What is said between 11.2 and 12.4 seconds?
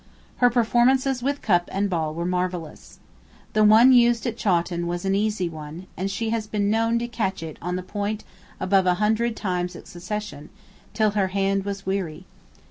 hand was weary.